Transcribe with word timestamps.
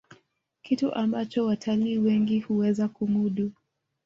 kitu 0.61 0.93
ambacho 0.93 1.45
watalii 1.45 1.97
wengi 1.97 2.39
huweza 2.39 2.87
kumudu 2.87 3.51